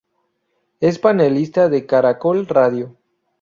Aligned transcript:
Es 0.79 0.97
panelista 0.97 1.69
de 1.69 1.85
Caracol 1.85 2.47
Radio. 2.47 2.97